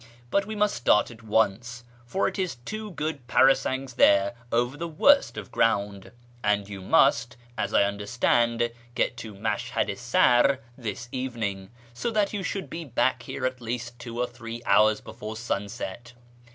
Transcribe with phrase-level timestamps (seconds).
[0.31, 4.75] But we must start at once, for it is two good para sangs there over
[4.75, 6.11] the worst of ground,
[6.43, 12.33] and you must, as I understand, get to Mashhad i Sar this evening, so that
[12.33, 16.13] you should be back here at least two or three hours before sunset.